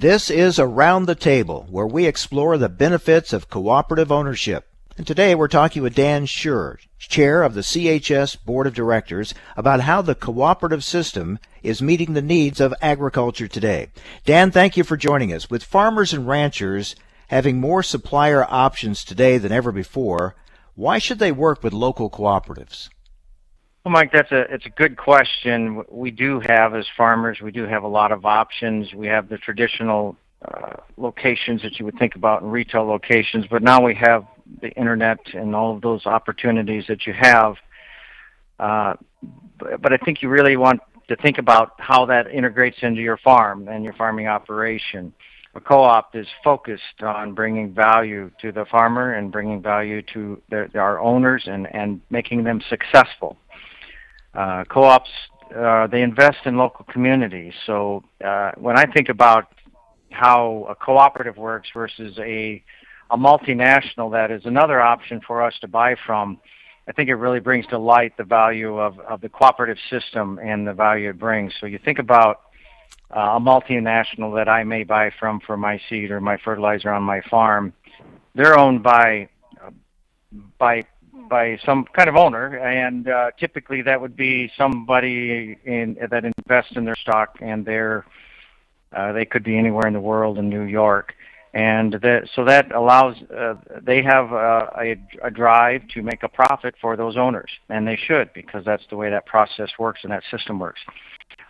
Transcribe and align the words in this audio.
This 0.00 0.30
is 0.30 0.60
Around 0.60 1.06
the 1.06 1.16
Table, 1.16 1.66
where 1.68 1.84
we 1.84 2.06
explore 2.06 2.56
the 2.56 2.68
benefits 2.68 3.32
of 3.32 3.50
cooperative 3.50 4.12
ownership. 4.12 4.68
And 4.96 5.04
today 5.04 5.34
we're 5.34 5.48
talking 5.48 5.82
with 5.82 5.96
Dan 5.96 6.24
Schurr, 6.24 6.78
chair 7.00 7.42
of 7.42 7.54
the 7.54 7.62
CHS 7.62 8.36
Board 8.44 8.68
of 8.68 8.74
Directors, 8.74 9.34
about 9.56 9.80
how 9.80 10.00
the 10.00 10.14
cooperative 10.14 10.84
system 10.84 11.40
is 11.64 11.82
meeting 11.82 12.12
the 12.12 12.22
needs 12.22 12.60
of 12.60 12.72
agriculture 12.80 13.48
today. 13.48 13.88
Dan, 14.24 14.52
thank 14.52 14.76
you 14.76 14.84
for 14.84 14.96
joining 14.96 15.32
us. 15.32 15.50
With 15.50 15.64
farmers 15.64 16.12
and 16.12 16.28
ranchers 16.28 16.94
having 17.26 17.58
more 17.58 17.82
supplier 17.82 18.44
options 18.48 19.02
today 19.02 19.36
than 19.36 19.50
ever 19.50 19.72
before, 19.72 20.36
why 20.76 20.98
should 20.98 21.18
they 21.18 21.32
work 21.32 21.64
with 21.64 21.72
local 21.72 22.08
cooperatives? 22.08 22.88
Well, 23.88 23.94
Mike, 23.94 24.12
that's 24.12 24.32
a 24.32 24.40
it's 24.52 24.66
a 24.66 24.68
good 24.68 24.98
question. 24.98 25.82
We 25.88 26.10
do 26.10 26.40
have, 26.40 26.74
as 26.74 26.86
farmers, 26.94 27.38
we 27.42 27.50
do 27.50 27.64
have 27.64 27.84
a 27.84 27.88
lot 27.88 28.12
of 28.12 28.26
options. 28.26 28.92
We 28.92 29.06
have 29.06 29.30
the 29.30 29.38
traditional 29.38 30.14
uh, 30.46 30.74
locations 30.98 31.62
that 31.62 31.78
you 31.78 31.86
would 31.86 31.98
think 31.98 32.14
about 32.14 32.42
in 32.42 32.50
retail 32.50 32.84
locations, 32.84 33.46
but 33.50 33.62
now 33.62 33.82
we 33.82 33.94
have 33.94 34.26
the 34.60 34.68
internet 34.72 35.20
and 35.32 35.56
all 35.56 35.74
of 35.74 35.80
those 35.80 36.04
opportunities 36.04 36.84
that 36.88 37.06
you 37.06 37.14
have. 37.14 37.54
Uh, 38.60 38.92
but, 39.58 39.80
but 39.80 39.94
I 39.94 39.96
think 39.96 40.20
you 40.20 40.28
really 40.28 40.58
want 40.58 40.80
to 41.08 41.16
think 41.16 41.38
about 41.38 41.72
how 41.78 42.04
that 42.04 42.30
integrates 42.30 42.76
into 42.82 43.00
your 43.00 43.16
farm 43.16 43.68
and 43.68 43.84
your 43.84 43.94
farming 43.94 44.26
operation. 44.26 45.14
A 45.54 45.60
co-op 45.60 46.14
is 46.14 46.26
focused 46.44 47.02
on 47.02 47.32
bringing 47.32 47.72
value 47.72 48.30
to 48.42 48.52
the 48.52 48.66
farmer 48.66 49.14
and 49.14 49.32
bringing 49.32 49.62
value 49.62 50.02
to 50.12 50.42
our 50.74 51.00
owners 51.00 51.44
and, 51.46 51.74
and 51.74 52.02
making 52.10 52.44
them 52.44 52.60
successful. 52.68 53.38
Uh, 54.38 54.62
co-ops, 54.74 55.10
uh, 55.56 55.86
they 55.88 56.02
invest 56.02 56.38
in 56.44 56.56
local 56.56 56.84
communities. 56.94 57.54
So 57.66 58.04
uh, 58.24 58.52
when 58.56 58.76
I 58.78 58.86
think 58.94 59.08
about 59.08 59.44
how 60.10 60.66
a 60.70 60.76
cooperative 60.76 61.36
works 61.36 61.68
versus 61.74 62.16
a 62.18 62.62
a 63.10 63.16
multinational 63.16 64.12
that 64.12 64.30
is 64.30 64.42
another 64.44 64.80
option 64.80 65.20
for 65.26 65.42
us 65.42 65.54
to 65.62 65.66
buy 65.66 65.96
from, 66.06 66.38
I 66.88 66.92
think 66.92 67.08
it 67.08 67.14
really 67.14 67.40
brings 67.40 67.66
to 67.68 67.78
light 67.78 68.12
the 68.16 68.24
value 68.24 68.78
of, 68.78 69.00
of 69.00 69.22
the 69.22 69.30
cooperative 69.30 69.78
system 69.88 70.38
and 70.50 70.66
the 70.66 70.74
value 70.74 71.08
it 71.10 71.18
brings. 71.18 71.52
So 71.58 71.66
you 71.66 71.78
think 71.82 71.98
about 71.98 72.42
uh, 73.16 73.38
a 73.38 73.40
multinational 73.40 74.36
that 74.36 74.48
I 74.48 74.62
may 74.62 74.84
buy 74.84 75.10
from 75.18 75.40
for 75.46 75.56
my 75.56 75.80
seed 75.88 76.10
or 76.10 76.20
my 76.20 76.36
fertilizer 76.44 76.90
on 76.90 77.02
my 77.02 77.22
farm. 77.30 77.72
They're 78.34 78.58
owned 78.58 78.82
by 78.82 79.30
uh, 79.64 79.70
by 80.58 80.84
by 81.28 81.58
some 81.64 81.84
kind 81.92 82.08
of 82.08 82.16
owner, 82.16 82.56
and 82.58 83.08
uh, 83.08 83.30
typically 83.38 83.82
that 83.82 84.00
would 84.00 84.16
be 84.16 84.50
somebody 84.56 85.58
in, 85.64 85.96
that 86.10 86.24
invests 86.24 86.76
in 86.76 86.84
their 86.84 86.96
stock, 86.96 87.36
and 87.40 87.64
they're 87.64 88.04
uh, 88.96 89.12
they 89.12 89.26
could 89.26 89.44
be 89.44 89.58
anywhere 89.58 89.86
in 89.86 89.92
the 89.92 90.00
world 90.00 90.38
in 90.38 90.48
New 90.48 90.62
York 90.62 91.14
and 91.54 91.94
that, 92.02 92.28
so 92.34 92.44
that 92.44 92.72
allows 92.72 93.16
uh, 93.36 93.54
they 93.82 94.02
have 94.02 94.32
a, 94.32 94.70
a, 94.78 95.26
a, 95.26 95.30
drive 95.30 95.86
to 95.88 96.02
make 96.02 96.22
a 96.22 96.28
profit 96.28 96.74
for 96.80 96.96
those 96.96 97.16
owners, 97.16 97.50
and 97.70 97.86
they 97.86 97.96
should 97.96 98.32
because 98.34 98.64
that's 98.64 98.84
the 98.90 98.96
way 98.96 99.08
that 99.10 99.24
process 99.24 99.70
works 99.78 100.00
and 100.02 100.12
that 100.12 100.22
system 100.30 100.58
works. 100.58 100.80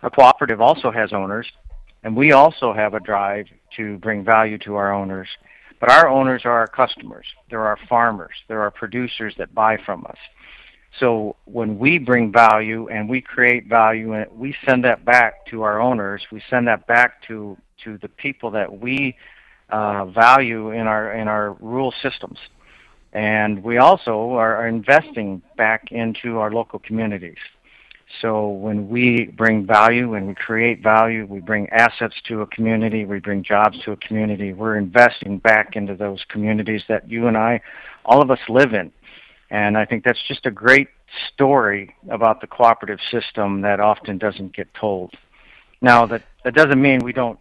A 0.03 0.09
cooperative 0.09 0.61
also 0.61 0.89
has 0.89 1.11
owners, 1.11 1.47
and 2.03 2.15
we 2.15 2.31
also 2.31 2.73
have 2.73 2.93
a 2.93 2.99
drive 3.01 3.47
to 3.75 3.97
bring 3.97 4.23
value 4.23 4.57
to 4.59 4.75
our 4.75 4.93
owners. 4.93 5.27
But 5.79 5.91
our 5.91 6.09
owners 6.09 6.41
are 6.45 6.51
our 6.51 6.67
customers. 6.67 7.25
They're 7.49 7.65
our 7.65 7.79
farmers. 7.87 8.33
They're 8.47 8.61
our 8.61 8.71
producers 8.71 9.33
that 9.37 9.53
buy 9.53 9.77
from 9.85 10.05
us. 10.09 10.17
So 10.99 11.35
when 11.45 11.77
we 11.77 11.99
bring 11.99 12.31
value 12.31 12.87
and 12.89 13.07
we 13.07 13.21
create 13.21 13.67
value 13.67 14.13
and 14.13 14.25
we 14.31 14.55
send 14.65 14.83
that 14.85 15.05
back 15.05 15.45
to 15.47 15.61
our 15.61 15.79
owners, 15.79 16.23
we 16.31 16.41
send 16.49 16.67
that 16.67 16.87
back 16.87 17.21
to 17.27 17.57
to 17.83 17.97
the 17.97 18.09
people 18.09 18.51
that 18.51 18.81
we 18.81 19.15
uh, 19.69 20.05
value 20.05 20.71
in 20.71 20.87
our 20.87 21.13
in 21.13 21.27
our 21.27 21.53
rural 21.53 21.93
systems, 22.01 22.39
and 23.13 23.63
we 23.63 23.77
also 23.77 24.31
are 24.31 24.67
investing 24.67 25.41
back 25.55 25.91
into 25.91 26.39
our 26.39 26.51
local 26.51 26.79
communities. 26.79 27.37
So 28.21 28.49
when 28.49 28.89
we 28.89 29.25
bring 29.25 29.65
value 29.65 30.15
and 30.15 30.27
we 30.27 30.35
create 30.35 30.81
value, 30.81 31.25
we 31.25 31.39
bring 31.39 31.69
assets 31.69 32.15
to 32.27 32.41
a 32.41 32.47
community, 32.47 33.05
we 33.05 33.19
bring 33.19 33.43
jobs 33.43 33.77
to 33.85 33.91
a 33.91 33.97
community. 33.97 34.51
We're 34.51 34.77
investing 34.77 35.37
back 35.37 35.75
into 35.75 35.95
those 35.95 36.23
communities 36.27 36.81
that 36.89 37.09
you 37.09 37.27
and 37.27 37.37
I, 37.37 37.61
all 38.03 38.21
of 38.21 38.31
us, 38.31 38.39
live 38.49 38.73
in. 38.73 38.91
And 39.51 39.77
I 39.77 39.85
think 39.85 40.03
that's 40.03 40.21
just 40.27 40.45
a 40.45 40.51
great 40.51 40.89
story 41.33 41.95
about 42.09 42.41
the 42.41 42.47
cooperative 42.47 42.99
system 43.11 43.61
that 43.61 43.79
often 43.79 44.17
doesn't 44.17 44.55
get 44.55 44.73
told. 44.73 45.13
Now, 45.81 46.05
that, 46.07 46.23
that 46.43 46.55
doesn't 46.55 46.81
mean 46.81 46.99
we 47.03 47.13
don't 47.13 47.39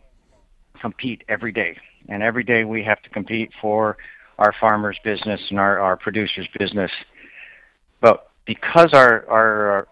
compete 0.80 1.24
every 1.28 1.52
day 1.52 1.76
and 2.08 2.22
every 2.22 2.44
day 2.44 2.64
we 2.64 2.84
have 2.84 3.02
to 3.02 3.10
compete 3.10 3.50
for 3.60 3.96
our 4.38 4.54
farmers' 4.60 4.98
business 5.02 5.40
and 5.50 5.58
our, 5.58 5.80
our 5.80 5.96
producers' 5.96 6.48
business. 6.58 6.90
But 8.00 8.30
because 8.46 8.90
our, 8.94 9.28
our, 9.28 9.70
our 9.70 9.88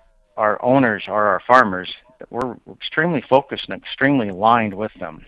owners 0.64 1.04
are 1.08 1.28
our 1.28 1.42
farmers, 1.46 1.92
we're 2.30 2.56
extremely 2.72 3.22
focused 3.28 3.68
and 3.68 3.82
extremely 3.82 4.28
aligned 4.28 4.74
with 4.74 4.92
them. 5.00 5.24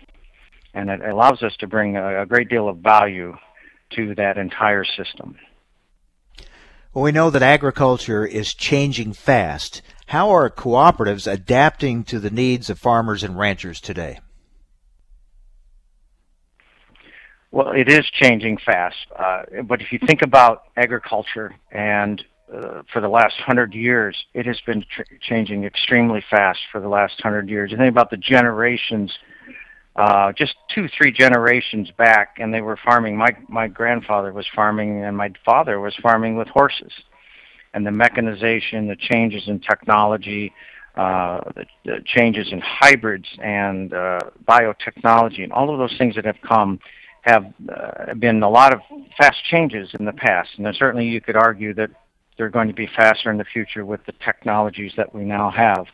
And 0.73 0.89
it 0.89 1.01
allows 1.01 1.41
us 1.41 1.55
to 1.57 1.67
bring 1.67 1.97
a, 1.97 2.21
a 2.21 2.25
great 2.25 2.49
deal 2.49 2.69
of 2.69 2.77
value 2.77 3.35
to 3.91 4.15
that 4.15 4.37
entire 4.37 4.85
system. 4.85 5.37
Well, 6.93 7.03
we 7.03 7.11
know 7.11 7.29
that 7.29 7.43
agriculture 7.43 8.25
is 8.25 8.53
changing 8.53 9.13
fast. 9.13 9.81
How 10.07 10.29
are 10.31 10.49
cooperatives 10.49 11.31
adapting 11.31 12.03
to 12.05 12.19
the 12.19 12.31
needs 12.31 12.69
of 12.69 12.79
farmers 12.79 13.23
and 13.23 13.37
ranchers 13.37 13.79
today? 13.79 14.19
Well, 17.51 17.71
it 17.71 17.89
is 17.89 18.05
changing 18.11 18.57
fast. 18.57 18.97
Uh, 19.15 19.43
but 19.63 19.81
if 19.81 19.91
you 19.91 19.99
think 20.05 20.21
about 20.21 20.63
agriculture 20.77 21.55
and 21.71 22.23
uh, 22.53 22.81
for 22.91 23.01
the 23.01 23.07
last 23.07 23.35
hundred 23.35 23.73
years, 23.73 24.15
it 24.33 24.45
has 24.45 24.59
been 24.65 24.83
tr- 24.89 25.03
changing 25.21 25.65
extremely 25.65 26.23
fast 26.29 26.59
for 26.71 26.81
the 26.81 26.87
last 26.87 27.19
hundred 27.21 27.49
years. 27.49 27.71
You 27.71 27.77
think 27.77 27.91
about 27.91 28.09
the 28.09 28.17
generations, 28.17 29.11
uh, 29.95 30.31
just 30.33 30.55
two, 30.73 30.87
three 30.97 31.11
generations 31.11 31.91
back, 31.97 32.37
and 32.39 32.53
they 32.53 32.61
were 32.61 32.77
farming. 32.83 33.17
My 33.17 33.35
my 33.47 33.67
grandfather 33.67 34.33
was 34.33 34.45
farming, 34.55 35.03
and 35.03 35.15
my 35.15 35.31
father 35.45 35.79
was 35.79 35.95
farming 36.01 36.37
with 36.37 36.47
horses. 36.47 36.91
And 37.73 37.85
the 37.85 37.91
mechanization, 37.91 38.87
the 38.87 38.95
changes 38.95 39.47
in 39.47 39.59
technology, 39.59 40.51
uh, 40.95 41.41
the, 41.55 41.65
the 41.85 41.97
changes 42.03 42.51
in 42.51 42.61
hybrids 42.61 43.27
and 43.43 43.93
uh, 43.93 44.19
biotechnology, 44.47 45.43
and 45.43 45.53
all 45.53 45.71
of 45.71 45.77
those 45.77 45.95
things 45.99 46.15
that 46.15 46.25
have 46.25 46.41
come 46.41 46.79
have 47.21 47.53
uh, 47.71 48.13
been 48.15 48.41
a 48.41 48.49
lot 48.49 48.73
of 48.73 48.79
fast 49.17 49.37
changes 49.51 49.89
in 49.99 50.05
the 50.05 50.13
past, 50.13 50.49
and 50.57 50.75
certainly 50.75 51.07
you 51.07 51.21
could 51.21 51.35
argue 51.35 51.73
that 51.75 51.91
they're 52.39 52.49
going 52.49 52.69
to 52.69 52.73
be 52.73 52.87
faster 52.95 53.29
in 53.29 53.37
the 53.37 53.43
future 53.43 53.85
with 53.85 53.99
the 54.05 54.13
technologies 54.23 54.93
that 54.95 55.13
we 55.13 55.25
now 55.25 55.51
have. 55.51 55.85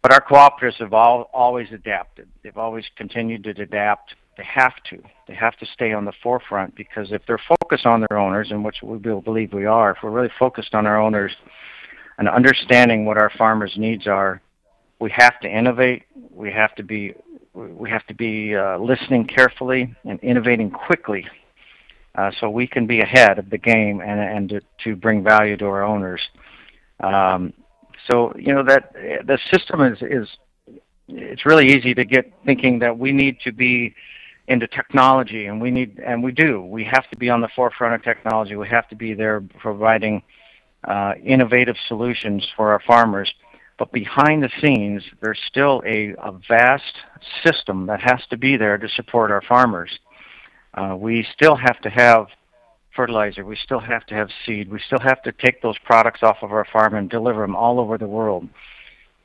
But 0.00 0.12
our 0.12 0.24
cooperatives 0.24 0.76
have 0.76 0.94
all, 0.94 1.28
always 1.34 1.66
adapted. 1.72 2.28
They've 2.42 2.56
always 2.56 2.84
continued 2.96 3.42
to 3.44 3.50
adapt. 3.50 4.14
They 4.38 4.44
have 4.44 4.74
to. 4.90 5.02
They 5.26 5.34
have 5.34 5.56
to 5.56 5.66
stay 5.66 5.92
on 5.92 6.04
the 6.04 6.12
forefront 6.22 6.76
because 6.76 7.10
if 7.10 7.22
they're 7.26 7.40
focused 7.60 7.84
on 7.84 8.06
their 8.08 8.16
owners, 8.16 8.52
and 8.52 8.64
which 8.64 8.76
we 8.80 8.96
believe 8.96 9.52
we 9.52 9.66
are, 9.66 9.90
if 9.90 9.98
we're 10.04 10.10
really 10.10 10.30
focused 10.38 10.72
on 10.72 10.86
our 10.86 10.98
owners 10.98 11.32
and 12.18 12.28
understanding 12.28 13.04
what 13.04 13.18
our 13.18 13.30
farmers' 13.36 13.74
needs 13.76 14.06
are, 14.06 14.40
we 15.00 15.10
have 15.10 15.38
to 15.40 15.48
innovate. 15.48 16.04
We 16.32 16.52
have 16.52 16.76
to 16.76 16.84
be 16.84 17.14
we 17.54 17.90
have 17.90 18.06
to 18.06 18.14
be 18.14 18.54
uh, 18.54 18.78
listening 18.78 19.26
carefully 19.26 19.96
and 20.04 20.20
innovating 20.20 20.70
quickly 20.70 21.26
uh, 22.14 22.30
so 22.40 22.50
we 22.50 22.66
can 22.66 22.86
be 22.86 23.00
ahead 23.00 23.38
of 23.38 23.50
the 23.50 23.58
game 23.58 24.00
and, 24.00 24.20
and 24.20 24.48
to, 24.48 24.60
to 24.84 24.96
bring 24.96 25.22
value 25.22 25.56
to 25.56 25.66
our 25.66 25.82
owners. 25.82 26.20
Um, 27.00 27.52
so 28.08 28.32
you 28.36 28.54
know 28.54 28.64
that 28.64 28.92
the 28.94 29.38
system 29.52 29.82
is 29.82 29.98
is 30.02 30.28
it's 31.08 31.44
really 31.44 31.68
easy 31.68 31.94
to 31.94 32.04
get 32.04 32.32
thinking 32.44 32.78
that 32.78 32.98
we 32.98 33.12
need 33.12 33.38
to 33.44 33.52
be 33.52 33.94
into 34.48 34.66
technology 34.66 35.46
and 35.46 35.60
we 35.60 35.70
need 35.70 36.00
and 36.04 36.22
we 36.22 36.32
do 36.32 36.62
we 36.62 36.82
have 36.82 37.08
to 37.10 37.16
be 37.16 37.28
on 37.28 37.40
the 37.40 37.48
forefront 37.54 37.94
of 37.94 38.02
technology 38.02 38.56
we 38.56 38.66
have 38.66 38.88
to 38.88 38.96
be 38.96 39.12
there 39.12 39.42
providing 39.58 40.22
uh, 40.84 41.12
innovative 41.22 41.76
solutions 41.88 42.46
for 42.56 42.72
our 42.72 42.80
farmers 42.86 43.32
but 43.80 43.92
behind 43.92 44.42
the 44.42 44.50
scenes, 44.60 45.02
there's 45.22 45.40
still 45.48 45.82
a, 45.86 46.14
a 46.18 46.32
vast 46.46 46.96
system 47.42 47.86
that 47.86 47.98
has 48.02 48.20
to 48.28 48.36
be 48.36 48.58
there 48.58 48.76
to 48.76 48.86
support 48.90 49.30
our 49.30 49.40
farmers. 49.40 49.90
Uh, 50.74 50.96
we 50.96 51.26
still 51.34 51.56
have 51.56 51.80
to 51.80 51.90
have 51.90 52.26
fertilizer. 52.94 53.44
We 53.44 53.56
still 53.56 53.80
have 53.80 54.04
to 54.06 54.14
have 54.14 54.28
seed. 54.44 54.70
We 54.70 54.80
still 54.86 55.00
have 55.00 55.22
to 55.22 55.32
take 55.32 55.62
those 55.62 55.78
products 55.78 56.22
off 56.22 56.38
of 56.42 56.52
our 56.52 56.66
farm 56.72 56.94
and 56.94 57.08
deliver 57.08 57.40
them 57.42 57.56
all 57.56 57.80
over 57.80 57.98
the 57.98 58.06
world. 58.06 58.48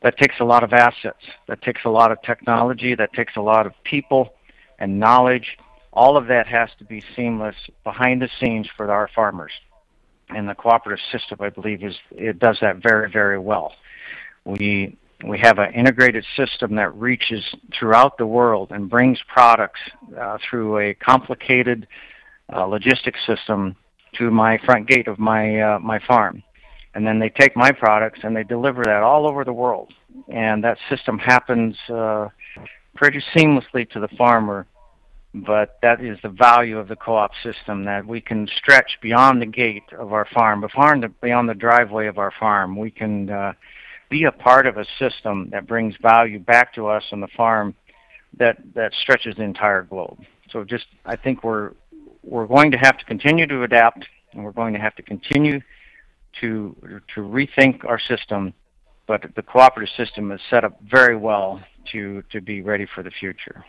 That 0.02 0.18
takes 0.18 0.36
a 0.40 0.44
lot 0.44 0.64
of 0.64 0.74
assets. 0.74 1.24
That 1.48 1.62
takes 1.62 1.82
a 1.86 1.90
lot 1.90 2.12
of 2.12 2.22
technology. 2.22 2.96
That 2.96 3.14
takes 3.14 3.36
a 3.38 3.42
lot 3.42 3.66
of 3.66 3.74
people 3.84 4.34
and 4.80 5.00
knowledge. 5.00 5.58
All 5.94 6.18
of 6.18 6.28
that 6.28 6.48
has 6.48 6.70
to 6.80 6.86
be 6.86 7.04
seamless 7.16 7.56
behind 7.84 8.22
the 8.22 8.30
scenes 8.40 8.68
for 8.76 8.92
our 8.92 9.10
farmers. 9.16 9.52
And 10.30 10.50
the 10.50 10.56
cooperative 10.56 11.04
system, 11.12 11.38
I 11.42 11.50
believe, 11.50 11.84
is 11.84 11.96
it 12.12 12.40
does 12.40 12.58
that 12.62 12.78
very, 12.78 13.10
very 13.10 13.40
well. 13.40 13.74
We 14.44 14.98
We 15.28 15.40
have 15.40 15.58
an 15.58 15.74
integrated 15.74 16.24
system 16.36 16.76
that 16.76 16.96
reaches 16.96 17.44
throughout 17.78 18.18
the 18.18 18.28
world 18.28 18.72
and 18.72 18.90
brings 18.90 19.20
products 19.28 19.80
uh, 20.20 20.38
through 20.48 20.78
a 20.78 20.94
complicated 20.94 21.88
uh, 22.54 22.66
logistics 22.66 23.20
system 23.26 23.76
to 24.18 24.30
my 24.30 24.60
front 24.60 24.88
gate 24.88 25.08
of 25.08 25.18
my 25.18 25.60
uh, 25.62 25.80
my 25.80 26.00
farm, 26.08 26.44
and 26.94 27.06
then 27.06 27.20
they 27.20 27.30
take 27.30 27.56
my 27.56 27.72
products 27.72 28.20
and 28.24 28.36
they 28.36 28.44
deliver 28.44 28.84
that 28.84 29.02
all 29.02 29.28
over 29.28 29.44
the 29.44 29.54
world. 29.54 29.92
And 30.30 30.64
that 30.64 30.78
system 30.90 31.18
happens 31.18 31.76
uh, 31.90 32.30
pretty 32.96 33.22
seamlessly 33.36 33.90
to 33.92 34.00
the 34.00 34.08
farmer. 34.10 34.68
But 35.34 35.80
that 35.82 36.02
is 36.02 36.18
the 36.24 36.30
value 36.30 36.78
of 36.78 36.88
the 36.88 36.96
co-op 36.96 37.32
system 37.44 37.84
that 37.84 38.06
we 38.06 38.22
can 38.22 38.48
stretch 38.56 38.98
beyond 39.02 39.42
the 39.42 39.46
gate 39.46 39.84
of 40.00 40.14
our 40.14 40.26
farm, 40.34 40.62
beyond 40.62 41.04
the, 41.04 41.10
beyond 41.22 41.50
the 41.50 41.54
driveway 41.56 42.08
of 42.08 42.18
our 42.18 42.32
farm. 42.40 42.78
We 42.78 42.90
can 42.90 43.30
uh, 43.30 43.52
be 44.10 44.26
a 44.26 44.32
part 44.32 44.68
of 44.68 44.78
a 44.78 44.86
system 45.00 45.50
that 45.52 45.68
brings 45.68 45.96
value 46.02 46.40
back 46.40 46.74
to 46.76 46.88
us 46.88 47.04
on 47.12 47.22
the 47.22 47.28
farm 47.36 47.76
that 48.38 48.58
that 48.74 48.94
stretches 49.02 49.36
the 49.36 49.44
entire 49.44 49.84
globe. 49.84 50.20
So 50.52 50.64
just 50.64 50.86
I 51.06 51.16
think 51.16 51.44
we're 51.44 51.72
we're 52.24 52.48
going 52.48 52.72
to 52.72 52.78
have 52.78 52.98
to 52.98 53.06
continue 53.06 53.48
to 53.48 53.64
adapt, 53.64 54.06
and 54.34 54.44
we're 54.44 54.52
going 54.52 54.74
to 54.74 54.80
have 54.80 54.96
to 54.96 55.04
continue 55.04 55.62
to 56.42 56.76
to 57.14 57.22
rethink 57.22 57.86
our 57.86 58.00
system. 58.00 58.54
But 59.08 59.36
the 59.36 59.44
cooperative 59.44 59.94
system 59.96 60.32
is 60.32 60.42
set 60.50 60.64
up 60.64 60.80
very 60.82 61.16
well 61.16 61.62
to 61.92 62.24
to 62.32 62.42
be 62.42 62.62
ready 62.62 62.88
for 62.94 63.04
the 63.04 63.12
future. 63.12 63.64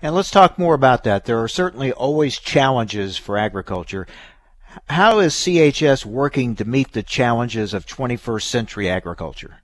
And 0.00 0.14
let's 0.14 0.30
talk 0.30 0.58
more 0.58 0.74
about 0.74 1.02
that. 1.04 1.24
There 1.24 1.42
are 1.42 1.48
certainly 1.48 1.92
always 1.92 2.38
challenges 2.38 3.16
for 3.16 3.36
agriculture. 3.36 4.06
How 4.88 5.20
is 5.20 5.34
CHS 5.34 6.04
working 6.04 6.56
to 6.56 6.64
meet 6.64 6.92
the 6.92 7.02
challenges 7.02 7.74
of 7.74 7.86
21st 7.86 8.42
century 8.42 8.88
agriculture? 8.88 9.58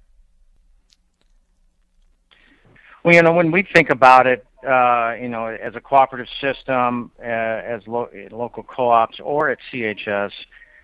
Well, 3.02 3.14
you 3.14 3.22
know, 3.22 3.32
when 3.32 3.50
we 3.50 3.62
think 3.62 3.90
about 3.90 4.26
it, 4.26 4.46
uh, 4.66 5.14
you 5.20 5.28
know, 5.28 5.46
as 5.46 5.74
a 5.74 5.80
cooperative 5.80 6.28
system, 6.40 7.10
uh, 7.18 7.22
as 7.22 7.86
lo- 7.86 8.10
local 8.30 8.62
co-ops, 8.62 9.18
or 9.20 9.48
at 9.48 9.58
CHS, 9.72 10.32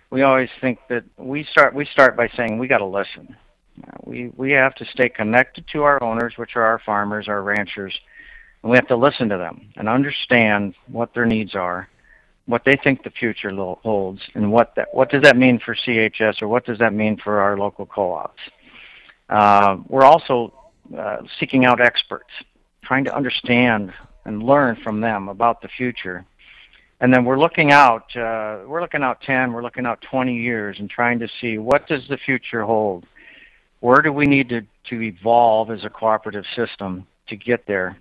we 0.09 0.23
always 0.23 0.49
think 0.59 0.79
that 0.89 1.03
we 1.17 1.43
start 1.43 1.75
we 1.75 1.85
start 1.85 2.15
by 2.15 2.27
saying 2.29 2.57
we 2.57 2.67
got 2.67 2.79
to 2.79 2.85
listen. 2.85 3.35
We 4.03 4.31
we 4.35 4.51
have 4.53 4.73
to 4.75 4.85
stay 4.85 5.09
connected 5.09 5.65
to 5.73 5.83
our 5.83 6.01
owners, 6.01 6.37
which 6.37 6.55
are 6.55 6.63
our 6.63 6.79
farmers, 6.79 7.27
our 7.27 7.43
ranchers, 7.43 7.93
and 8.63 8.71
we 8.71 8.77
have 8.77 8.87
to 8.87 8.95
listen 8.95 9.29
to 9.29 9.37
them 9.37 9.69
and 9.75 9.87
understand 9.87 10.73
what 10.87 11.13
their 11.13 11.25
needs 11.25 11.53
are, 11.53 11.87
what 12.47 12.63
they 12.65 12.75
think 12.83 13.03
the 13.03 13.11
future 13.11 13.51
holds, 13.51 14.21
and 14.33 14.51
what 14.51 14.73
that 14.75 14.87
what 14.93 15.09
does 15.09 15.21
that 15.23 15.37
mean 15.37 15.59
for 15.59 15.75
CHS 15.75 16.41
or 16.41 16.47
what 16.47 16.65
does 16.65 16.79
that 16.79 16.93
mean 16.93 17.17
for 17.17 17.39
our 17.39 17.57
local 17.57 17.85
co-ops. 17.85 18.41
Uh, 19.29 19.77
we're 19.87 20.05
also 20.05 20.53
uh, 20.97 21.17
seeking 21.39 21.65
out 21.65 21.81
experts, 21.81 22.29
trying 22.83 23.03
to 23.03 23.15
understand 23.15 23.93
and 24.25 24.41
learn 24.43 24.77
from 24.83 25.01
them 25.01 25.29
about 25.29 25.61
the 25.61 25.67
future. 25.67 26.25
And 26.99 27.13
then 27.13 27.25
we're 27.25 27.39
looking 27.39 27.71
out, 27.71 28.15
uh, 28.15 28.59
we're 28.65 28.81
looking 28.81 29.03
out 29.03 29.21
10, 29.21 29.53
we're 29.53 29.61
looking 29.61 29.85
out 29.85 30.01
20 30.01 30.35
years 30.35 30.77
and 30.79 30.89
trying 30.89 31.19
to 31.19 31.27
see 31.39 31.57
what 31.57 31.87
does 31.87 32.07
the 32.09 32.17
future 32.17 32.63
hold? 32.63 33.05
Where 33.81 34.01
do 34.01 34.11
we 34.11 34.25
need 34.25 34.49
to, 34.49 34.61
to 34.89 35.01
evolve 35.01 35.69
as 35.69 35.85
a 35.85 35.89
cooperative 35.89 36.45
system 36.55 37.05
to 37.27 37.35
get 37.35 37.67
there? 37.67 37.97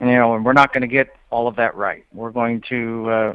And, 0.00 0.10
you 0.10 0.16
know, 0.16 0.34
and 0.34 0.44
we're 0.44 0.52
not 0.52 0.74
going 0.74 0.82
to 0.82 0.88
get 0.88 1.15
all 1.36 1.48
of 1.48 1.56
that 1.56 1.74
right. 1.76 2.02
We're 2.14 2.30
going 2.30 2.62
to, 2.70 3.10
uh, 3.10 3.34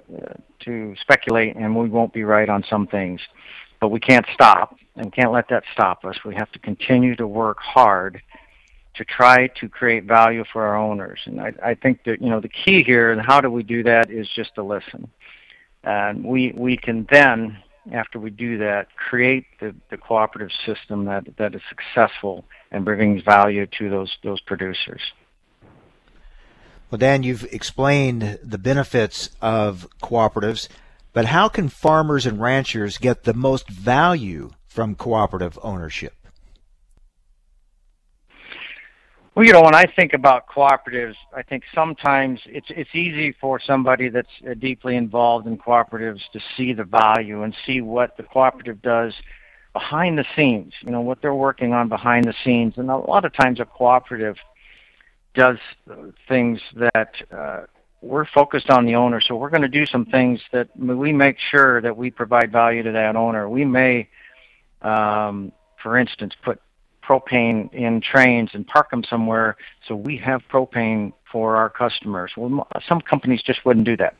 to 0.61 0.95
speculate 0.99 1.55
and 1.55 1.75
we 1.75 1.87
won't 1.87 2.11
be 2.11 2.23
right 2.23 2.49
on 2.49 2.63
some 2.67 2.87
things. 2.87 3.21
But 3.79 3.89
we 3.89 3.99
can't 3.99 4.25
stop 4.33 4.75
and 4.95 5.13
can't 5.13 5.31
let 5.31 5.47
that 5.49 5.63
stop 5.71 6.03
us. 6.03 6.15
We 6.25 6.33
have 6.33 6.51
to 6.53 6.59
continue 6.59 7.15
to 7.17 7.27
work 7.27 7.59
hard 7.59 8.19
to 8.95 9.05
try 9.05 9.47
to 9.59 9.69
create 9.69 10.05
value 10.05 10.43
for 10.51 10.63
our 10.65 10.75
owners. 10.75 11.19
And 11.25 11.39
I, 11.39 11.53
I 11.63 11.75
think 11.75 12.03
that 12.05 12.23
you 12.23 12.29
know 12.31 12.39
the 12.39 12.49
key 12.49 12.83
here 12.83 13.11
and 13.11 13.21
how 13.21 13.39
do 13.39 13.51
we 13.51 13.61
do 13.61 13.83
that 13.83 14.09
is 14.09 14.27
just 14.35 14.55
to 14.55 14.63
listen. 14.63 15.07
And 15.83 16.25
we 16.25 16.53
we 16.57 16.77
can 16.77 17.07
then, 17.11 17.57
after 17.91 18.19
we 18.19 18.31
do 18.31 18.57
that, 18.57 18.87
create 18.95 19.45
the, 19.59 19.75
the 19.91 19.97
cooperative 19.97 20.51
system 20.65 21.05
that, 21.05 21.23
that 21.37 21.53
is 21.55 21.61
successful 21.69 22.45
and 22.71 22.83
brings 22.83 23.23
value 23.23 23.67
to 23.77 23.89
those 23.91 24.17
those 24.23 24.41
producers. 24.41 25.01
Well, 26.91 26.99
Dan, 26.99 27.23
you've 27.23 27.45
explained 27.53 28.37
the 28.43 28.57
benefits 28.57 29.29
of 29.41 29.87
cooperatives, 30.03 30.67
but 31.13 31.23
how 31.23 31.47
can 31.47 31.69
farmers 31.69 32.25
and 32.25 32.41
ranchers 32.41 32.97
get 32.97 33.23
the 33.23 33.33
most 33.33 33.69
value 33.69 34.51
from 34.67 34.95
cooperative 34.95 35.57
ownership? 35.63 36.13
Well, 39.33 39.45
you 39.45 39.53
know, 39.53 39.61
when 39.61 39.73
I 39.73 39.85
think 39.85 40.11
about 40.11 40.47
cooperatives, 40.47 41.15
I 41.33 41.43
think 41.43 41.63
sometimes 41.73 42.41
it's 42.45 42.67
it's 42.69 42.93
easy 42.93 43.31
for 43.39 43.61
somebody 43.61 44.09
that's 44.09 44.27
uh, 44.45 44.53
deeply 44.55 44.97
involved 44.97 45.47
in 45.47 45.57
cooperatives 45.57 46.23
to 46.33 46.41
see 46.57 46.73
the 46.73 46.83
value 46.83 47.43
and 47.43 47.55
see 47.65 47.79
what 47.79 48.17
the 48.17 48.23
cooperative 48.23 48.81
does 48.81 49.13
behind 49.71 50.17
the 50.17 50.25
scenes. 50.35 50.73
You 50.81 50.91
know, 50.91 50.99
what 50.99 51.21
they're 51.21 51.33
working 51.33 51.71
on 51.71 51.87
behind 51.87 52.25
the 52.25 52.35
scenes, 52.43 52.73
and 52.75 52.91
a 52.91 52.97
lot 52.97 53.23
of 53.23 53.31
times 53.31 53.61
a 53.61 53.65
cooperative 53.65 54.35
does 55.33 55.57
things 56.27 56.59
that 56.93 57.13
uh, 57.31 57.61
we're 58.01 58.25
focused 58.25 58.69
on 58.69 58.85
the 58.85 58.95
owner. 58.95 59.21
So 59.21 59.35
we're 59.35 59.49
going 59.49 59.61
to 59.61 59.67
do 59.67 59.85
some 59.85 60.05
things 60.05 60.39
that 60.51 60.69
we 60.77 61.13
make 61.13 61.37
sure 61.51 61.81
that 61.81 61.95
we 61.95 62.09
provide 62.09 62.51
value 62.51 62.83
to 62.83 62.91
that 62.91 63.15
owner. 63.15 63.47
We 63.47 63.63
may, 63.63 64.09
um, 64.81 65.51
for 65.81 65.97
instance, 65.97 66.33
put 66.43 66.59
propane 67.03 67.73
in 67.73 68.01
trains 68.01 68.49
and 68.53 68.65
park 68.67 68.89
them 68.91 69.03
somewhere 69.09 69.57
so 69.87 69.95
we 69.95 70.17
have 70.17 70.41
propane 70.51 71.13
for 71.31 71.55
our 71.55 71.69
customers. 71.69 72.31
Well, 72.37 72.67
some 72.87 73.01
companies 73.01 73.41
just 73.43 73.65
wouldn't 73.65 73.85
do 73.85 73.97
that 73.97 74.15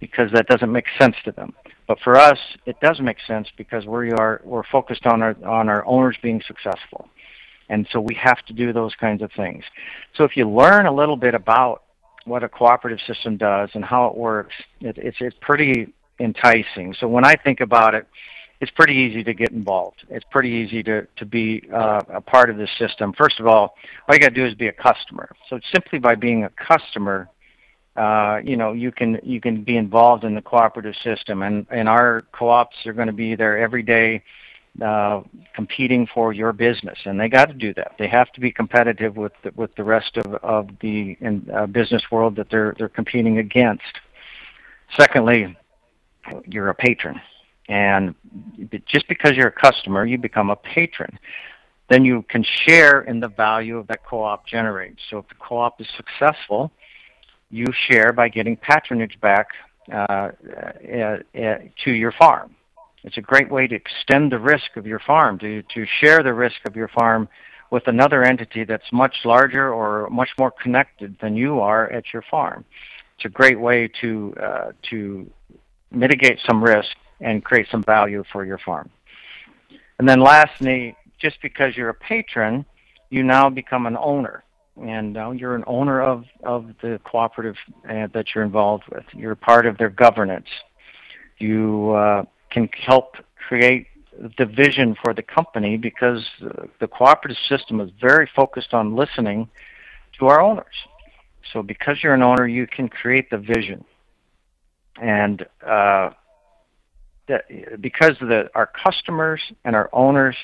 because 0.00 0.30
that 0.32 0.46
doesn't 0.46 0.72
make 0.72 0.86
sense 0.98 1.16
to 1.24 1.32
them. 1.32 1.52
But 1.86 1.98
for 2.00 2.16
us, 2.16 2.38
it 2.66 2.76
does 2.80 3.00
make 3.00 3.18
sense 3.26 3.48
because 3.56 3.84
we 3.84 4.12
are 4.12 4.40
we're 4.44 4.62
focused 4.70 5.06
on 5.06 5.22
our 5.22 5.36
on 5.44 5.68
our 5.68 5.84
owners 5.86 6.16
being 6.22 6.40
successful, 6.46 7.08
and 7.70 7.86
so 7.90 8.00
we 8.00 8.14
have 8.16 8.44
to 8.46 8.52
do 8.52 8.72
those 8.72 8.94
kinds 8.96 9.22
of 9.22 9.30
things. 9.32 9.64
So 10.16 10.24
if 10.24 10.36
you 10.36 10.44
learn 10.48 10.84
a 10.86 10.92
little 10.92 11.16
bit 11.16 11.34
about 11.34 11.84
what 12.24 12.44
a 12.44 12.48
cooperative 12.48 13.00
system 13.06 13.38
does 13.38 13.70
and 13.74 13.84
how 13.84 14.02
it 14.08 14.16
works, 14.16 14.54
it, 14.80 14.98
it's 14.98 15.16
it's 15.20 15.36
pretty 15.40 15.92
enticing. 16.18 16.94
So 17.00 17.08
when 17.08 17.24
I 17.24 17.34
think 17.36 17.60
about 17.60 17.94
it, 17.94 18.06
it's 18.60 18.70
pretty 18.72 18.94
easy 18.94 19.24
to 19.24 19.32
get 19.32 19.52
involved. 19.52 20.04
It's 20.10 20.26
pretty 20.30 20.50
easy 20.50 20.82
to, 20.82 21.06
to 21.16 21.24
be 21.24 21.62
uh, 21.72 22.02
a 22.12 22.20
part 22.20 22.50
of 22.50 22.58
this 22.58 22.68
system. 22.78 23.14
First 23.16 23.40
of 23.40 23.46
all, 23.46 23.74
all 24.06 24.14
you 24.14 24.18
got 24.18 24.28
to 24.28 24.34
do 24.34 24.44
is 24.44 24.54
be 24.54 24.68
a 24.68 24.72
customer. 24.72 25.30
So 25.48 25.58
simply 25.72 25.98
by 25.98 26.14
being 26.14 26.44
a 26.44 26.50
customer, 26.50 27.30
uh, 27.96 28.40
you 28.44 28.56
know, 28.56 28.72
you 28.72 28.92
can 28.92 29.18
you 29.22 29.40
can 29.40 29.64
be 29.64 29.76
involved 29.76 30.24
in 30.24 30.34
the 30.34 30.42
cooperative 30.42 30.94
system, 31.02 31.42
and 31.42 31.66
and 31.70 31.88
our 31.88 32.22
co-ops 32.32 32.76
are 32.86 32.92
going 32.92 33.08
to 33.08 33.12
be 33.12 33.34
there 33.34 33.58
every 33.58 33.82
day, 33.82 34.22
uh, 34.84 35.22
competing 35.54 36.06
for 36.14 36.32
your 36.32 36.52
business, 36.52 36.98
and 37.04 37.18
they 37.18 37.28
got 37.28 37.46
to 37.46 37.54
do 37.54 37.74
that. 37.74 37.92
They 37.98 38.08
have 38.08 38.30
to 38.32 38.40
be 38.40 38.50
competitive 38.50 39.16
with 39.16 39.32
the, 39.42 39.52
with 39.54 39.74
the 39.74 39.84
rest 39.84 40.16
of 40.16 40.34
of 40.36 40.68
the 40.80 41.16
in, 41.20 41.48
uh, 41.54 41.66
business 41.66 42.02
world 42.10 42.36
that 42.36 42.48
they're 42.50 42.74
they're 42.78 42.88
competing 42.88 43.38
against. 43.38 44.00
Secondly, 44.96 45.56
you're 46.46 46.68
a 46.68 46.74
patron 46.74 47.20
and 47.70 48.16
just 48.86 49.06
because 49.08 49.32
you're 49.36 49.46
a 49.46 49.52
customer, 49.52 50.04
you 50.04 50.18
become 50.18 50.50
a 50.50 50.56
patron. 50.56 51.18
Then 51.88 52.04
you 52.04 52.22
can 52.28 52.44
share 52.66 53.02
in 53.02 53.20
the 53.20 53.28
value 53.28 53.78
of 53.78 53.86
that 53.86 54.04
co-op 54.04 54.44
generates. 54.46 55.00
So 55.08 55.18
if 55.18 55.28
the 55.28 55.36
co-op 55.36 55.80
is 55.80 55.86
successful, 55.96 56.72
you 57.48 57.66
share 57.88 58.12
by 58.12 58.28
getting 58.28 58.56
patronage 58.56 59.20
back 59.20 59.48
uh, 59.92 59.94
uh, 59.94 60.30
uh, 60.96 61.58
to 61.84 61.92
your 61.92 62.12
farm. 62.12 62.56
It's 63.02 63.16
a 63.16 63.22
great 63.22 63.50
way 63.50 63.66
to 63.66 63.74
extend 63.74 64.30
the 64.30 64.38
risk 64.38 64.76
of 64.76 64.86
your 64.86 64.98
farm, 64.98 65.38
to, 65.38 65.62
to 65.74 65.86
share 66.00 66.22
the 66.22 66.34
risk 66.34 66.56
of 66.66 66.76
your 66.76 66.88
farm 66.88 67.28
with 67.70 67.86
another 67.86 68.22
entity 68.22 68.64
that's 68.64 68.92
much 68.92 69.14
larger 69.24 69.72
or 69.72 70.08
much 70.10 70.30
more 70.38 70.50
connected 70.50 71.16
than 71.20 71.36
you 71.36 71.60
are 71.60 71.90
at 71.90 72.12
your 72.12 72.22
farm. 72.30 72.64
It's 73.16 73.24
a 73.24 73.28
great 73.28 73.58
way 73.58 73.88
to, 74.00 74.34
uh, 74.42 74.72
to 74.90 75.30
mitigate 75.90 76.40
some 76.46 76.62
risk 76.62 76.90
and 77.20 77.44
create 77.44 77.68
some 77.70 77.82
value 77.82 78.24
for 78.32 78.44
your 78.44 78.58
farm. 78.58 78.90
And 79.98 80.08
then 80.08 80.20
lastly, 80.20 80.96
just 81.18 81.36
because 81.42 81.76
you're 81.76 81.90
a 81.90 81.94
patron, 81.94 82.64
you 83.10 83.22
now 83.22 83.50
become 83.50 83.86
an 83.86 83.96
owner. 83.96 84.42
And 84.80 85.12
now 85.12 85.32
you're 85.32 85.54
an 85.54 85.64
owner 85.66 86.00
of, 86.00 86.24
of 86.42 86.70
the 86.80 86.98
cooperative 87.04 87.56
uh, 87.88 88.06
that 88.14 88.34
you're 88.34 88.44
involved 88.44 88.84
with. 88.90 89.04
You're 89.12 89.34
part 89.34 89.66
of 89.66 89.76
their 89.76 89.90
governance. 89.90 90.48
You 91.38 91.92
uh, 91.92 92.24
can 92.50 92.68
help 92.86 93.16
create 93.48 93.86
the 94.38 94.44
vision 94.44 94.96
for 95.02 95.14
the 95.14 95.22
company 95.22 95.76
because 95.76 96.24
the 96.80 96.88
cooperative 96.88 97.38
system 97.48 97.80
is 97.80 97.90
very 98.00 98.28
focused 98.34 98.74
on 98.74 98.94
listening 98.94 99.48
to 100.18 100.26
our 100.26 100.40
owners. 100.40 100.74
So 101.52 101.62
because 101.62 102.02
you're 102.02 102.14
an 102.14 102.22
owner, 102.22 102.46
you 102.46 102.66
can 102.66 102.88
create 102.88 103.30
the 103.30 103.38
vision. 103.38 103.84
And 105.00 105.46
uh, 105.66 106.10
that 107.28 107.80
because 107.80 108.16
the, 108.20 108.50
our 108.54 108.66
customers 108.66 109.40
and 109.64 109.74
our 109.74 109.88
owners 109.92 110.36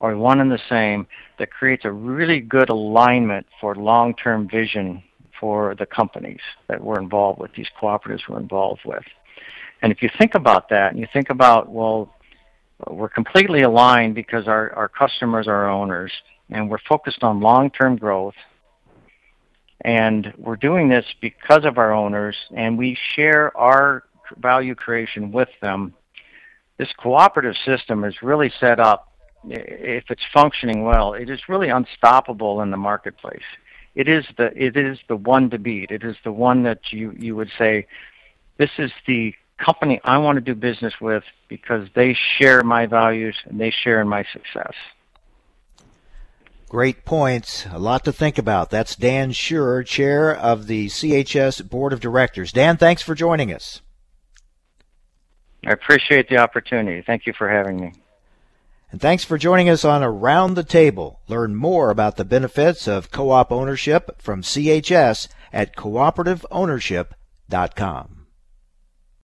are 0.00 0.16
one 0.16 0.40
and 0.40 0.50
the 0.50 0.60
same 0.68 1.06
that 1.38 1.50
creates 1.50 1.84
a 1.84 1.92
really 1.92 2.40
good 2.40 2.68
alignment 2.68 3.46
for 3.60 3.74
long-term 3.74 4.48
vision 4.48 5.02
for 5.38 5.74
the 5.74 5.86
companies 5.86 6.40
that 6.68 6.82
we're 6.82 7.00
involved 7.00 7.38
with, 7.38 7.52
these 7.54 7.68
cooperatives 7.80 8.20
we're 8.28 8.40
involved 8.40 8.80
with. 8.84 9.04
And 9.82 9.92
if 9.92 10.02
you 10.02 10.10
think 10.18 10.34
about 10.34 10.68
that, 10.70 10.92
and 10.92 11.00
you 11.00 11.06
think 11.12 11.30
about, 11.30 11.68
well, 11.68 12.12
we're 12.88 13.08
completely 13.08 13.62
aligned 13.62 14.14
because 14.14 14.48
our, 14.48 14.72
our 14.74 14.88
customers 14.88 15.46
are 15.46 15.68
owners, 15.68 16.12
and 16.50 16.70
we're 16.70 16.78
focused 16.88 17.22
on 17.22 17.40
long-term 17.40 17.96
growth, 17.96 18.34
and 19.82 20.32
we're 20.38 20.56
doing 20.56 20.88
this 20.88 21.04
because 21.20 21.64
of 21.64 21.78
our 21.78 21.92
owners, 21.92 22.36
and 22.54 22.78
we 22.78 22.96
share 23.14 23.54
our 23.56 24.04
value 24.38 24.74
creation 24.74 25.30
with 25.30 25.50
them. 25.60 25.94
This 26.78 26.88
cooperative 26.98 27.54
system 27.64 28.04
is 28.04 28.14
really 28.22 28.52
set 28.58 28.80
up, 28.80 29.12
if 29.46 30.04
it's 30.10 30.22
functioning 30.32 30.82
well, 30.84 31.12
it 31.12 31.28
is 31.28 31.40
really 31.48 31.68
unstoppable 31.68 32.62
in 32.62 32.70
the 32.70 32.76
marketplace. 32.76 33.42
It 33.94 34.08
is 34.08 34.24
the 34.36 34.46
it 34.56 34.76
is 34.76 34.98
the 35.08 35.16
one 35.16 35.50
to 35.50 35.58
beat. 35.58 35.90
It 35.90 36.02
is 36.02 36.16
the 36.24 36.32
one 36.32 36.64
that 36.64 36.80
you 36.90 37.14
you 37.16 37.36
would 37.36 37.50
say, 37.58 37.86
this 38.56 38.70
is 38.78 38.90
the 39.06 39.34
company 39.58 40.00
I 40.04 40.18
want 40.18 40.36
to 40.36 40.40
do 40.40 40.54
business 40.54 40.94
with 41.00 41.24
because 41.48 41.88
they 41.94 42.16
share 42.38 42.62
my 42.62 42.86
values 42.86 43.36
and 43.44 43.60
they 43.60 43.70
share 43.70 44.00
in 44.00 44.08
my 44.08 44.24
success. 44.32 44.72
Great 46.68 47.04
points. 47.04 47.66
A 47.70 47.78
lot 47.78 48.04
to 48.04 48.12
think 48.12 48.36
about. 48.36 48.70
That's 48.70 48.96
Dan 48.96 49.30
Schurer, 49.30 49.86
Chair 49.86 50.34
of 50.34 50.66
the 50.66 50.86
CHS 50.86 51.68
Board 51.68 51.92
of 51.92 52.00
Directors. 52.00 52.50
Dan, 52.50 52.76
thanks 52.76 53.00
for 53.00 53.14
joining 53.14 53.52
us. 53.52 53.80
I 55.66 55.72
appreciate 55.72 56.28
the 56.28 56.36
opportunity. 56.38 57.02
Thank 57.06 57.26
you 57.26 57.32
for 57.32 57.48
having 57.48 57.80
me. 57.80 57.92
And 58.90 59.00
thanks 59.00 59.24
for 59.24 59.38
joining 59.38 59.68
us 59.68 59.84
on 59.84 60.02
Around 60.02 60.54
the 60.54 60.64
Table. 60.64 61.20
Learn 61.26 61.56
more 61.56 61.90
about 61.90 62.16
the 62.16 62.24
benefits 62.24 62.86
of 62.86 63.10
co 63.10 63.30
op 63.30 63.50
ownership 63.50 64.20
from 64.20 64.42
CHS 64.42 65.26
at 65.52 65.74
cooperativeownership.com. 65.76 68.23